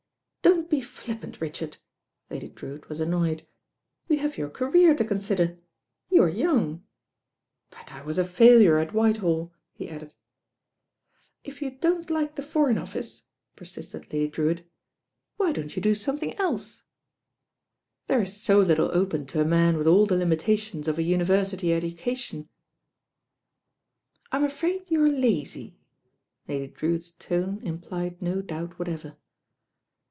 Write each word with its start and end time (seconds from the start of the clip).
"Don't 0.43 0.71
be 0.71 0.81
flippant, 0.81 1.39
Richard." 1.41 1.77
Lady 2.29 2.47
Drewitt 2.47 2.87
was 2.87 3.01
annoyed. 3.01 3.45
"You 4.07 4.19
have 4.19 4.37
your 4.37 4.49
career 4.49 4.95
to 4.95 5.03
consider. 5.03 5.59
You 6.09 6.23
are 6.23 6.29
young." 6.29 6.83
"But 7.69 7.91
I 7.91 8.01
was 8.01 8.17
a 8.17 8.23
failure 8.23 8.77
at 8.79 8.93
WhitehaU," 8.93 9.51
he 9.73 9.89
added. 9.89 10.15
"If 11.43 11.61
you 11.61 11.71
don't 11.71 12.09
like 12.09 12.35
the 12.35 12.41
Foreign 12.41 12.77
Oflice," 12.77 13.25
persisted 13.57 14.11
Lady 14.13 14.29
Drewitt, 14.29 14.65
"why 15.35 15.51
don't 15.51 15.75
you 15.75 15.81
do 15.81 15.93
something 15.93 16.35
else?" 16.37 16.79
IM 16.79 16.83
THE 18.07 18.13
BAIN 18.13 18.17
OIRL 18.17 18.19
*The« 18.21 18.23
is 18.29 18.49
80 18.49 18.53
little 18.65 18.91
open 18.93 19.25
to 19.27 19.41
a 19.41 19.45
man 19.45 19.77
with 19.77 19.87
all 19.87 20.05
the 20.05 20.15
limi 20.15 20.37
tations 20.37 20.87
of 20.87 20.97
a 20.97 21.03
university 21.03 21.73
education." 21.73 22.47
"rm 24.31 24.45
afraid 24.45 24.85
you're 24.89 25.09
lazy." 25.11 25.77
Lady 26.47 26.69
Drewitt's 26.71 27.11
tone 27.11 27.61
implied 27.61 28.21
no 28.21 28.41
doubt 28.41 28.79
whatever. 28.79 29.17